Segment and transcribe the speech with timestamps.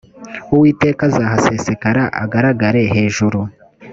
[0.53, 3.39] uwiteka azahasesekara agaragare hejuru